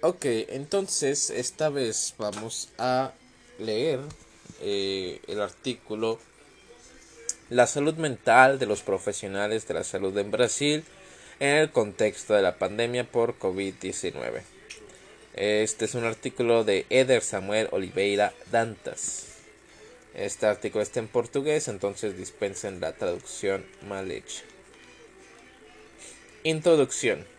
[0.00, 3.12] Ok, entonces esta vez vamos a
[3.58, 3.98] leer
[4.60, 6.20] eh, el artículo
[7.50, 10.84] La salud mental de los profesionales de la salud en Brasil
[11.40, 14.42] en el contexto de la pandemia por COVID-19.
[15.34, 19.24] Este es un artículo de Eder Samuel Oliveira Dantas.
[20.14, 24.44] Este artículo está en portugués, entonces dispensen la traducción mal hecha.
[26.44, 27.37] Introducción.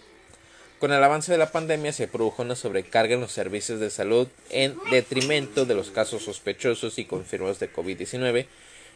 [0.80, 4.28] Con el avance de la pandemia se produjo una sobrecarga en los servicios de salud
[4.50, 8.46] en detrimento de los casos sospechosos y confirmados de COVID-19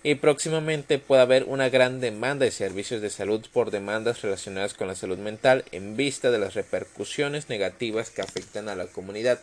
[0.01, 4.87] y próximamente puede haber una gran demanda de servicios de salud por demandas relacionadas con
[4.87, 9.39] la salud mental en vista de las repercusiones negativas que afectan a la comunidad,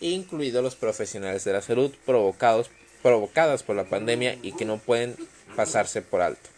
[0.00, 2.70] incluidos los profesionales de la salud provocados
[3.02, 5.16] provocadas por la pandemia y que no pueden
[5.56, 6.48] pasarse por alto.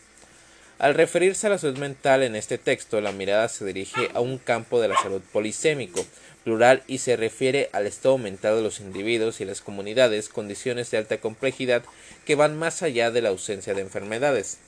[0.79, 4.39] Al referirse a la salud mental en este texto, la mirada se dirige a un
[4.39, 6.05] campo de la salud polisémico,
[6.43, 10.99] plural y se refiere al estado mental de los individuos y las comunidades, condiciones de
[10.99, 11.83] alta complejidad
[12.27, 14.59] que van más allá de la ausencia de enfermedades.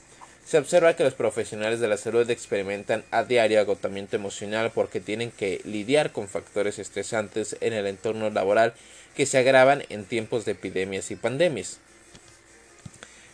[0.47, 5.29] Se observa que los profesionales de la salud experimentan a diario agotamiento emocional porque tienen
[5.29, 8.73] que lidiar con factores estresantes en el entorno laboral
[9.13, 11.79] que se agravan en tiempos de epidemias y pandemias.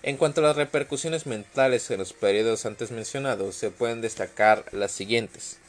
[0.02, 4.92] En cuanto a las repercusiones mentales en los periodos antes mencionados, se pueden destacar las
[4.92, 5.60] siguientes.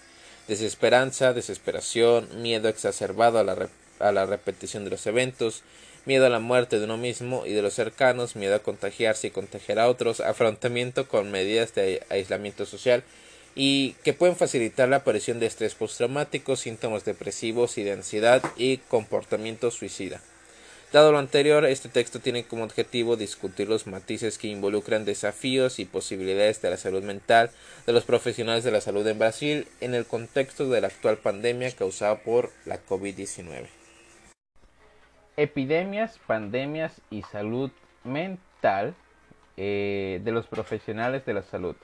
[0.49, 3.69] Desesperanza, desesperación, miedo exacerbado a la,
[3.99, 5.62] a la repetición de los eventos,
[6.07, 9.31] miedo a la muerte de uno mismo y de los cercanos, miedo a contagiarse y
[9.31, 13.03] contagiar a otros, afrontamiento con medidas de aislamiento social
[13.55, 18.79] y que pueden facilitar la aparición de estrés postraumático, síntomas depresivos y de ansiedad y
[18.79, 20.21] comportamiento suicida.
[20.93, 25.87] Dado lo anterior, este texto tiene como objetivo discutir los matices que involucran desafíos y
[25.87, 27.51] posibilidades de la salud mental
[27.85, 31.73] de los profesionales de la salud en Brasil en el contexto de la actual pandemia
[31.73, 33.84] causada por la COVID-19.
[35.37, 37.71] Epidemias, pandemias y salud
[38.05, 38.95] mental
[39.56, 41.77] eh, de los profesionales de la salud.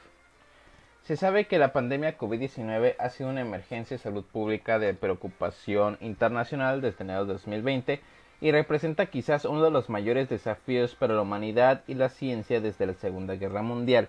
[1.03, 5.99] Se sabe que la pandemia COVID-19 ha sido una emergencia de salud pública de preocupación
[6.01, 8.01] internacional desde enero de 2020
[8.41, 12.87] y representa quizás uno de los mayores desafíos para la humanidad y la ciencia desde
[12.87, 14.09] la Segunda Guerra Mundial.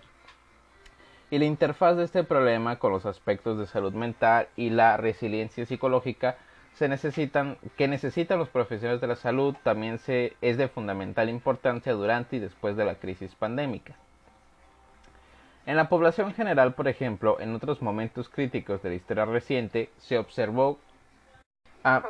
[1.32, 5.66] Y la interfaz de este problema con los aspectos de salud mental y la resiliencia
[5.66, 6.38] psicológica
[6.74, 11.94] se necesitan, que necesitan los profesionales de la salud también se, es de fundamental importancia
[11.94, 13.96] durante y después de la crisis pandémica.
[15.66, 20.18] En la población general, por ejemplo, en otros momentos críticos de la historia reciente, se
[20.18, 20.80] observó,
[21.84, 22.10] ah,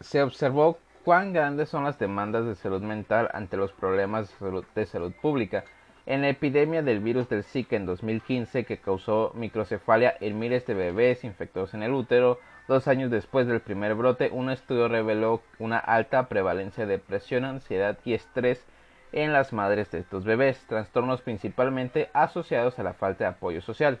[0.00, 4.64] se observó cuán grandes son las demandas de salud mental ante los problemas de salud,
[4.74, 5.64] de salud pública.
[6.06, 10.74] En la epidemia del virus del Zika en 2015, que causó microcefalia en miles de
[10.74, 15.78] bebés infectados en el útero, Dos años después del primer brote, un estudio reveló una
[15.78, 18.64] alta prevalencia de depresión, ansiedad y estrés
[19.12, 23.98] en las madres de estos bebés, trastornos principalmente asociados a la falta de apoyo social.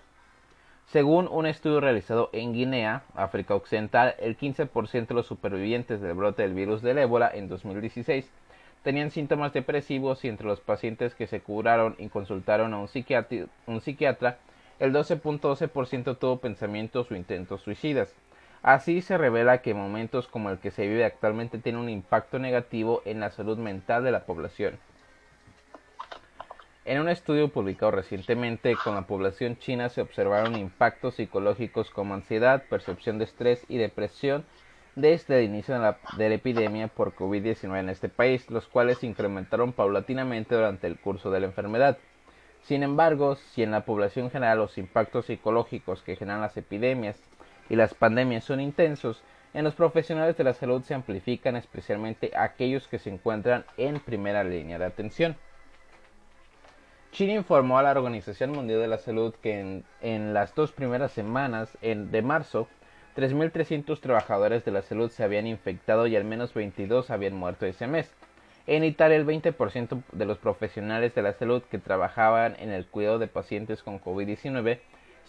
[0.86, 6.42] Según un estudio realizado en Guinea, África Occidental, el 15% de los supervivientes del brote
[6.42, 8.30] del virus del ébola en 2016
[8.82, 14.38] tenían síntomas depresivos y entre los pacientes que se curaron y consultaron a un psiquiatra,
[14.78, 18.14] el 12.12% tuvo pensamientos o intentos suicidas.
[18.62, 23.00] Así se revela que momentos como el que se vive actualmente tienen un impacto negativo
[23.06, 24.78] en la salud mental de la población.
[26.84, 32.64] En un estudio publicado recientemente con la población china se observaron impactos psicológicos como ansiedad,
[32.68, 34.44] percepción de estrés y depresión
[34.94, 38.98] desde el inicio de la, de la epidemia por COVID-19 en este país, los cuales
[38.98, 41.96] se incrementaron paulatinamente durante el curso de la enfermedad.
[42.62, 47.16] Sin embargo, si en la población general los impactos psicológicos que generan las epidemias
[47.70, 49.22] y las pandemias son intensos,
[49.54, 54.44] en los profesionales de la salud se amplifican especialmente aquellos que se encuentran en primera
[54.44, 55.36] línea de atención.
[57.12, 61.76] China informó a la Organización Mundial de la Salud que en, las dos primeras semanas
[61.80, 62.68] de marzo
[63.16, 67.88] 3.300 trabajadores de la salud se habían infectado y al menos 22 habían muerto ese
[67.88, 68.14] mes.
[68.68, 73.18] En Italia, el 20% de los profesionales de la salud que trabajaban en el cuidado
[73.18, 74.78] de pacientes con COVID-19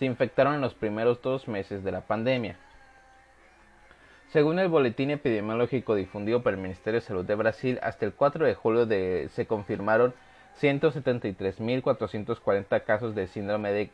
[0.01, 2.56] se infectaron en los primeros dos meses de la pandemia.
[4.30, 8.48] Según el boletín epidemiológico difundido por el Ministerio de Salud de Brasil, hasta el 4
[8.48, 10.15] de julio de, se confirmaron
[10.59, 13.92] 173.440 casos de síndrome, de,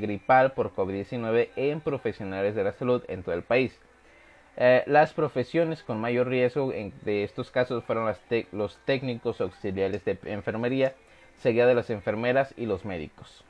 [0.00, 3.78] gripal por COVID-19 en profesionales de la salud en todo el país.
[4.56, 8.12] Eh, las profesiones con mayor riesgo en, de estos casos fueron
[8.50, 10.94] los técnicos auxiliares de enfermería,
[11.38, 13.44] seguida de las enfermeras y los médicos.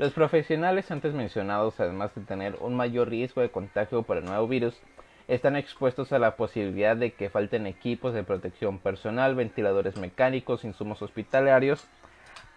[0.00, 4.48] Los profesionales antes mencionados, además de tener un mayor riesgo de contagio por el nuevo
[4.48, 4.80] virus,
[5.28, 11.02] están expuestos a la posibilidad de que falten equipos de protección personal, ventiladores mecánicos, insumos
[11.02, 11.86] hospitalarios,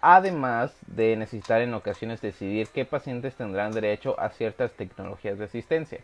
[0.00, 6.00] además de necesitar en ocasiones decidir qué pacientes tendrán derecho a ciertas tecnologías de asistencia.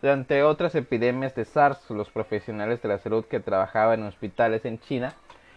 [0.00, 4.78] Durante otras epidemias de SARS, los profesionales de la salud que trabajaban en hospitales en
[4.78, 5.14] China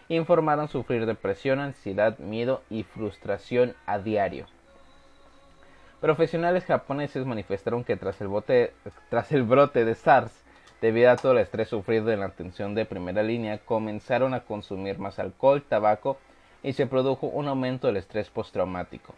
[0.08, 4.46] informaron sufrir depresión, ansiedad, miedo y frustración a diario.
[6.00, 8.72] Profesionales japoneses manifestaron que tras el, bote,
[9.08, 10.32] tras el brote de SARS,
[10.80, 14.98] debido a todo el estrés sufrido en la atención de primera línea, comenzaron a consumir
[14.98, 16.18] más alcohol, tabaco
[16.62, 19.14] y se produjo un aumento del estrés postraumático.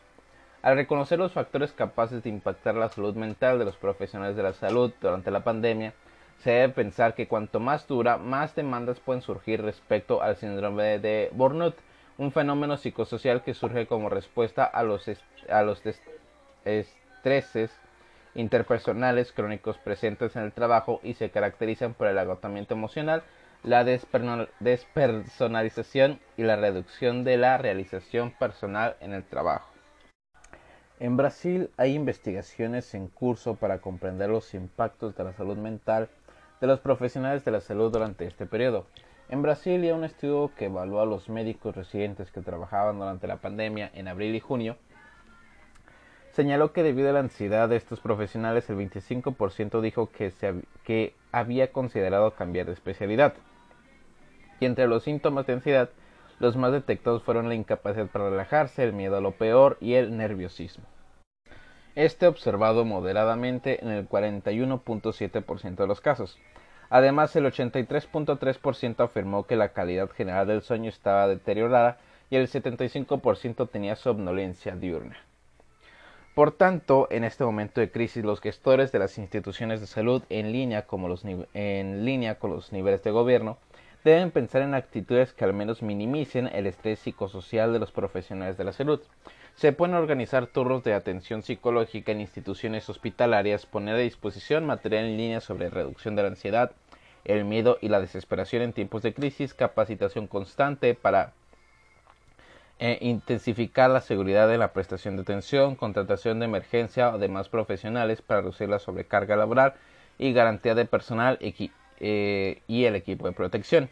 [0.62, 4.52] Al reconocer los factores capaces de impactar la salud mental de los profesionales de la
[4.52, 5.92] salud durante la pandemia,
[6.38, 11.30] se debe pensar que cuanto más dura, más demandas pueden surgir respecto al síndrome de
[11.32, 11.76] Burnout,
[12.18, 15.08] un fenómeno psicosocial que surge como respuesta a los,
[15.48, 15.82] a los
[16.66, 17.70] estreses
[18.34, 23.22] interpersonales crónicos presentes en el trabajo y se caracterizan por el agotamiento emocional,
[23.62, 29.72] la despersonalización y la reducción de la realización personal en el trabajo.
[30.98, 36.08] En Brasil hay investigaciones en curso para comprender los impactos de la salud mental
[36.60, 38.86] de los profesionales de la salud durante este periodo.
[39.28, 43.38] En Brasil hay un estudio que evaluó a los médicos residentes que trabajaban durante la
[43.38, 44.76] pandemia en abril y junio.
[46.36, 50.54] Señaló que debido a la ansiedad de estos profesionales, el 25% dijo que, se,
[50.84, 53.32] que había considerado cambiar de especialidad.
[54.60, 55.88] Y entre los síntomas de ansiedad,
[56.38, 60.14] los más detectados fueron la incapacidad para relajarse, el miedo a lo peor y el
[60.14, 60.84] nerviosismo.
[61.94, 66.38] Este observado moderadamente en el 41.7% de los casos.
[66.90, 71.96] Además, el 83.3% afirmó que la calidad general del sueño estaba deteriorada
[72.28, 75.16] y el 75% tenía somnolencia diurna.
[76.36, 80.52] Por tanto, en este momento de crisis, los gestores de las instituciones de salud en
[80.52, 83.56] línea, como los en línea con los niveles de gobierno
[84.04, 88.64] deben pensar en actitudes que al menos minimicen el estrés psicosocial de los profesionales de
[88.64, 89.00] la salud.
[89.54, 95.16] Se pueden organizar turnos de atención psicológica en instituciones hospitalarias, poner a disposición material en
[95.16, 96.72] línea sobre reducción de la ansiedad,
[97.24, 101.32] el miedo y la desesperación en tiempos de crisis, capacitación constante para
[102.78, 108.20] eh, intensificar la seguridad en la prestación de atención, contratación de emergencia o demás profesionales
[108.20, 109.74] para reducir la sobrecarga laboral
[110.18, 113.88] y garantía de personal eh, y el equipo de protección.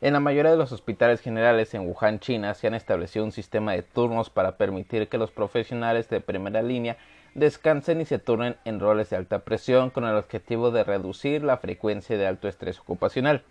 [0.00, 3.72] En la mayoría de los hospitales generales en Wuhan, China, se han establecido un sistema
[3.74, 6.96] de turnos para permitir que los profesionales de primera línea
[7.34, 11.58] descansen y se turnen en roles de alta presión con el objetivo de reducir la
[11.58, 13.44] frecuencia de alto estrés ocupacional.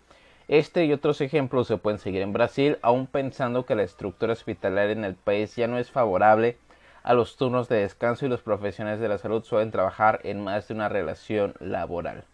[0.48, 4.92] Este y otros ejemplos se pueden seguir en Brasil, aun pensando que la estructura hospitalaria
[4.92, 6.58] en el país ya no es favorable
[7.02, 10.68] a los turnos de descanso y los profesionales de la salud suelen trabajar en más
[10.68, 12.24] de una relación laboral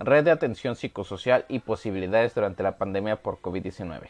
[0.00, 4.08] red de atención psicosocial y posibilidades durante la pandemia por COVID-19.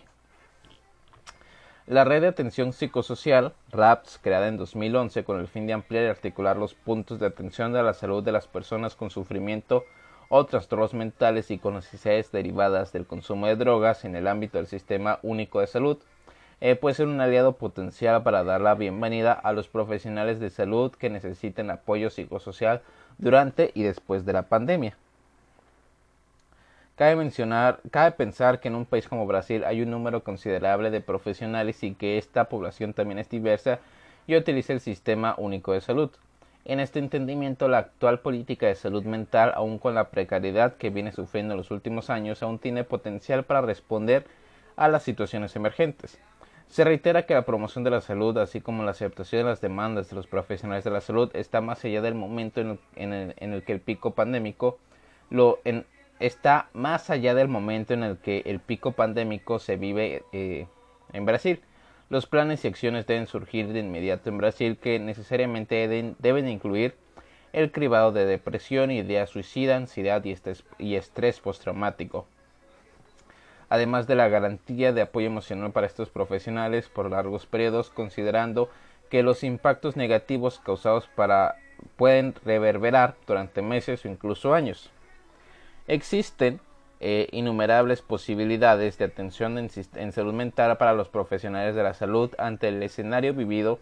[1.88, 6.08] La red de atención psicosocial, RAPS, creada en 2011 con el fin de ampliar y
[6.08, 9.84] articular los puntos de atención de la salud de las personas con sufrimiento
[10.32, 14.68] o trastornos mentales y con necesidades derivadas del consumo de drogas en el ámbito del
[14.68, 15.98] Sistema Único de Salud,
[16.60, 20.92] eh, puede ser un aliado potencial para dar la bienvenida a los profesionales de salud
[20.92, 22.80] que necesiten apoyo psicosocial
[23.18, 24.96] durante y después de la pandemia.
[26.94, 31.00] Cabe mencionar, cabe pensar que en un país como Brasil hay un número considerable de
[31.00, 33.80] profesionales y que esta población también es diversa
[34.28, 36.10] y utiliza el sistema único de salud.
[36.64, 41.12] En este entendimiento, la actual política de salud mental, aun con la precariedad que viene
[41.12, 44.26] sufriendo en los últimos años, aún tiene potencial para responder
[44.76, 46.18] a las situaciones emergentes.
[46.68, 50.08] Se reitera que la promoción de la salud, así como la aceptación de las demandas
[50.10, 53.80] de los profesionales de la salud, está más allá del momento en el, que el
[53.80, 54.78] pico pandémico
[55.30, 55.58] lo
[56.20, 60.68] está más allá del momento en el que el pico pandémico se vive eh,
[61.12, 61.60] en Brasil.
[62.10, 65.86] Los planes y acciones deben surgir de inmediato en Brasil que necesariamente
[66.18, 66.96] deben, incluir
[67.52, 72.26] el cribado de depresión, idea suicida, ansiedad y estrés, y estrés postraumático.
[73.68, 78.70] Además de la garantía de apoyo emocional para estos profesionales por largos periodos, considerando
[79.08, 81.54] que los impactos negativos causados para
[81.94, 84.90] pueden reverberar durante meses o incluso años.
[85.86, 86.60] Existen
[87.02, 92.68] eh, innumerables posibilidades de atención en, salud mental para los profesionales de la salud ante
[92.68, 93.78] el escenario vivido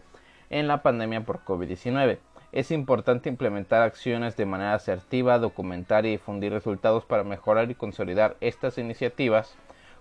[0.49, 2.19] en la pandemia por COVID-19.
[2.53, 8.37] Es importante implementar acciones de manera asertiva, documentar y difundir resultados para mejorar y consolidar
[8.39, 9.55] estas iniciativas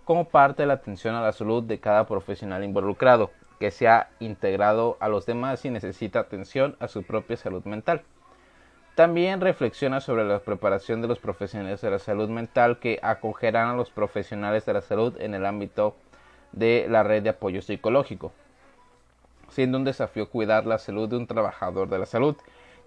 [0.04, 4.10] como parte de la atención a la salud de cada profesional involucrado, que se ha
[4.20, 8.04] integrado a los demás y necesita atención a su propia salud mental.
[8.98, 13.76] También reflexiona sobre la preparación de los profesionales de la salud mental que acogerán a
[13.76, 15.94] los profesionales de la salud en el ámbito
[16.50, 18.32] de la red de apoyo psicológico,
[19.50, 22.34] siendo un desafío cuidar la salud de un trabajador de la salud,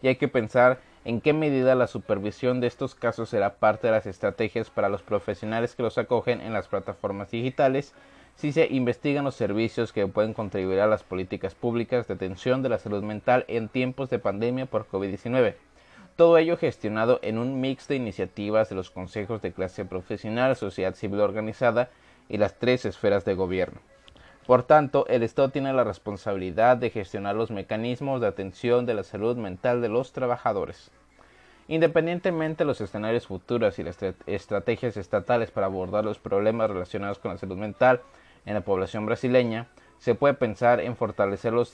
[0.02, 3.94] y hay que pensar en qué medida la supervisión de estos casos será parte de
[3.94, 7.94] las estrategias para los profesionales que los acogen en las plataformas digitales,
[8.36, 12.68] si se investigan los servicios que pueden contribuir a las políticas públicas de atención de
[12.68, 15.54] la salud mental en tiempos de pandemia por COVID-19
[16.16, 20.96] todo ello gestionado en un mix de iniciativas de los consejos de clase profesional, sociedad
[20.96, 21.90] civil organizada
[22.30, 23.80] y las tres esferas de gobierno.
[24.46, 29.04] Por tanto, el Estado tiene la responsabilidad de gestionar los mecanismos de atención de la
[29.04, 30.92] salud mental de los trabajadores.
[31.68, 37.32] Independientemente de los escenarios futuros y las estrategias estatales para abordar los problemas relacionados con
[37.32, 38.02] la salud mental
[38.46, 39.68] en la población brasileña,
[40.00, 41.72] se puede pensar en fortalecer los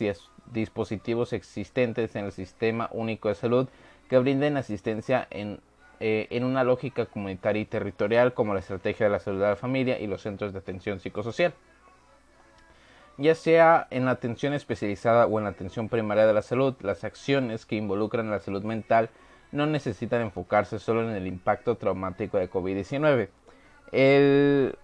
[0.51, 3.69] dispositivos existentes en el Sistema Único de Salud
[4.07, 5.59] que brinden asistencia en,
[5.99, 9.55] eh, en una lógica comunitaria y territorial como la estrategia de la salud de la
[9.55, 11.53] familia y los centros de atención psicosocial.
[13.17, 17.03] Ya sea en la atención especializada o en la atención primaria de la salud, las
[17.03, 19.09] acciones que involucran la salud mental
[19.51, 23.29] no necesitan enfocarse solo en el impacto traumático de COVID-19.
[23.91, 24.77] El,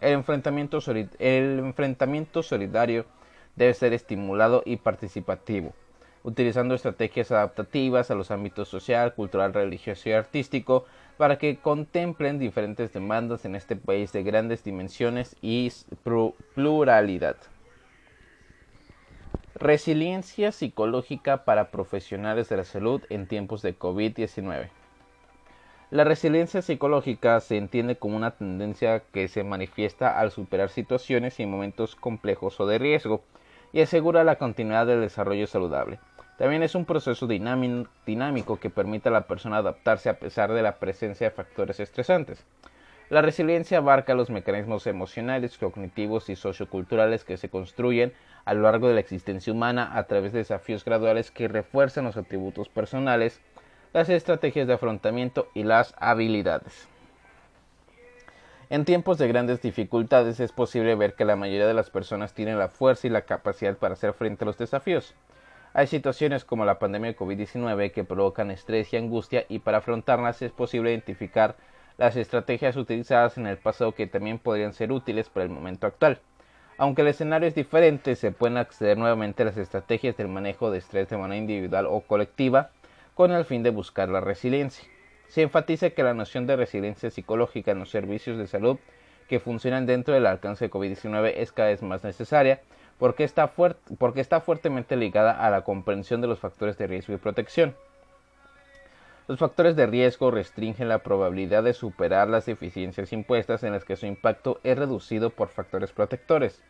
[0.00, 0.78] el, enfrentamiento,
[1.18, 3.04] el enfrentamiento solidario
[3.56, 5.74] debe ser estimulado y participativo
[6.24, 12.92] utilizando estrategias adaptativas a los ámbitos social, cultural, religioso y artístico para que contemplen diferentes
[12.92, 15.70] demandas en este país de grandes dimensiones y
[16.54, 17.36] pluralidad.
[19.54, 24.70] Resiliencia psicológica para profesionales de la salud en tiempos de COVID-19.
[25.90, 31.46] La resiliencia psicológica se entiende como una tendencia que se manifiesta al superar situaciones y
[31.46, 33.22] momentos complejos o de riesgo
[33.72, 36.00] y asegura la continuidad del desarrollo saludable.
[36.38, 40.76] También es un proceso dinámico que permite a la persona adaptarse a pesar de la
[40.76, 42.44] presencia de factores estresantes.
[43.10, 48.12] La resiliencia abarca los mecanismos emocionales, cognitivos y socioculturales que se construyen
[48.44, 52.16] a lo largo de la existencia humana a través de desafíos graduales que refuerzan los
[52.16, 53.40] atributos personales,
[53.92, 56.88] las estrategias de afrontamiento y las habilidades.
[58.70, 62.58] En tiempos de grandes dificultades es posible ver que la mayoría de las personas tienen
[62.58, 65.14] la fuerza y la capacidad para hacer frente a los desafíos.
[65.76, 70.40] Hay situaciones como la pandemia de COVID-19 que provocan estrés y angustia y para afrontarlas
[70.40, 71.56] es posible identificar
[71.98, 76.20] las estrategias utilizadas en el pasado que también podrían ser útiles para el momento actual.
[76.78, 80.78] Aunque el escenario es diferente, se pueden acceder nuevamente a las estrategias del manejo de
[80.78, 82.70] estrés de manera individual o colectiva
[83.16, 84.88] con el fin de buscar la resiliencia.
[85.26, 88.78] Se enfatiza que la noción de resiliencia psicológica en los servicios de salud
[89.28, 92.60] que funcionan dentro del alcance de COVID-19 es cada vez más necesaria
[92.98, 93.52] porque está,
[93.98, 97.74] porque está fuertemente ligada a la comprensión de los factores de riesgo y protección.
[99.26, 103.96] Los factores de riesgo restringen la probabilidad de superar las deficiencias impuestas en las que
[103.96, 106.62] su impacto es reducido por factores protectores.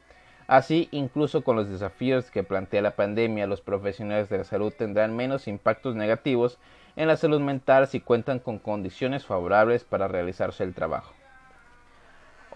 [0.47, 5.17] Así, incluso con los desafíos que plantea la pandemia, los profesionales de la salud tendrán
[5.17, 6.59] menos impactos negativos
[6.97, 11.13] en la salud mental si cuentan con condiciones favorables para realizarse el trabajo.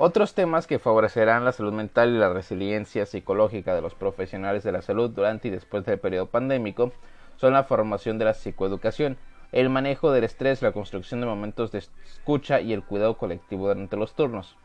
[0.00, 4.70] Otros temas que favorecerán la salud mental y la resiliencia psicológica de los profesionales de
[4.70, 6.92] la salud durante y después del periodo pandémico
[7.34, 9.18] son la formación de la psicoeducación,
[9.50, 13.96] el manejo del estrés, la construcción de momentos de escucha y el cuidado colectivo durante
[13.96, 14.56] los turnos.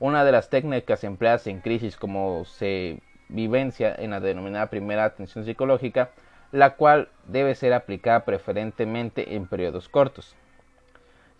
[0.00, 5.44] Una de las técnicas empleadas en crisis como se vivencia en la denominada primera atención
[5.44, 6.10] psicológica,
[6.50, 10.34] la cual debe ser aplicada preferentemente en periodos cortos.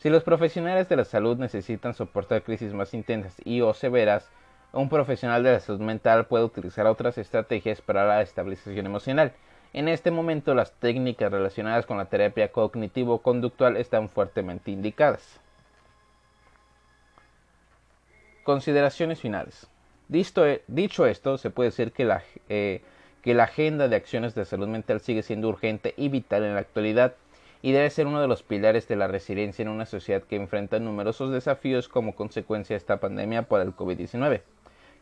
[0.00, 4.30] Si los profesionales de la salud necesitan soportar crisis más intensas y o severas,
[4.72, 9.32] un profesional de la salud mental puede utilizar otras estrategias para la estabilización emocional.
[9.74, 15.38] En este momento las técnicas relacionadas con la terapia cognitivo-conductual están fuertemente indicadas.
[18.42, 19.66] Consideraciones finales.
[20.10, 22.80] E, dicho, esto, se puede decir que la, eh,
[23.20, 26.60] que la agenda de acciones de salud mental sigue siendo urgente y vital en la
[26.60, 27.14] actualidad
[27.62, 30.78] y debe ser uno de los pilares de la resiliencia en una sociedad que enfrenta
[30.78, 34.42] numerosos desafíos como consecuencia de esta pandemia por el COVID-19,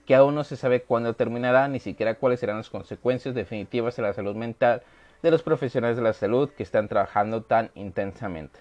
[0.07, 4.03] que aún no se sabe cuándo terminará ni siquiera cuáles serán las consecuencias definitivas de
[4.03, 4.83] la salud mental
[5.23, 8.61] de los profesionales de la salud que están trabajando tan intensamente.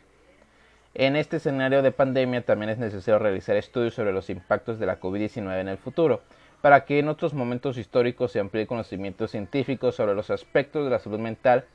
[0.94, 5.00] En este escenario de pandemia también es necesario realizar estudios sobre los impactos de la
[5.00, 6.22] COVID-19 en el futuro,
[6.62, 11.00] para que en otros momentos históricos se amplíe conocimiento científico sobre los aspectos de la
[11.00, 11.66] salud mental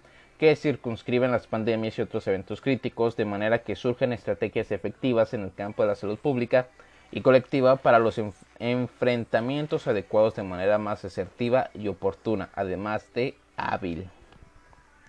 [0.42, 5.42] que circunscriben las pandemias y otros eventos críticos, de manera que surjan estrategias efectivas en
[5.42, 6.66] el campo de la salud pública
[7.12, 8.20] y colectiva para los
[8.58, 14.08] enfrentamientos adecuados de manera más asertiva y oportuna, además de hábil.